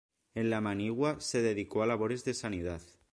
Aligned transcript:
En 0.33 0.49
la 0.49 0.61
manigua 0.61 1.19
se 1.21 1.43
dedicó 1.43 1.83
a 1.83 1.85
labores 1.85 2.25
de 2.25 2.33
sanidad. 2.33 2.81